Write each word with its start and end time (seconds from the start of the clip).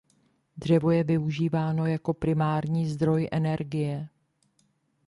Dřevo 0.57 0.91
je 0.91 1.03
využíváno 1.03 1.85
jako 1.85 2.13
primární 2.13 2.85
zdroj 2.89 3.27
energie. 3.31 4.07